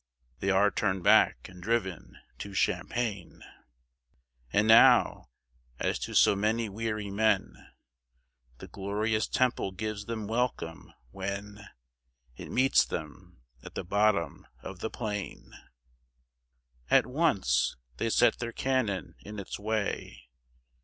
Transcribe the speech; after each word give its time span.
They 0.39 0.49
are 0.49 0.71
turned 0.71 1.03
back, 1.03 1.47
and 1.47 1.61
driven 1.61 2.17
to 2.39 2.55
Champagne. 2.55 3.43
And 4.51 4.67
now, 4.67 5.29
as 5.77 5.99
to 5.99 6.15
so 6.15 6.35
many 6.35 6.69
weary 6.69 7.11
men, 7.11 7.55
The 8.57 8.67
glorious 8.67 9.27
temple 9.27 9.71
gives 9.73 10.05
them 10.05 10.25
welcome, 10.25 10.91
when 11.11 11.67
It 12.35 12.49
meets 12.49 12.83
them 12.83 13.43
at 13.61 13.75
the 13.75 13.83
bottom 13.85 14.47
of 14.63 14.79
the 14.79 14.89
plain. 14.89 15.53
At 16.89 17.05
once, 17.05 17.75
they 17.97 18.09
set 18.09 18.39
their 18.39 18.51
cannon 18.51 19.13
in 19.19 19.37
its 19.37 19.59
way. 19.59 20.29